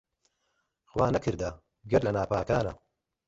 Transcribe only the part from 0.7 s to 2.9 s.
خوا نەکەردە گەر لە ناپاکانە